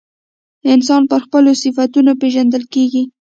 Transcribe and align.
انسان 0.73 1.01
پر 1.09 1.19
خپلو 1.25 1.51
صفتونو 1.63 2.11
پیژندل 2.21 2.63
کیږي. 2.73 3.03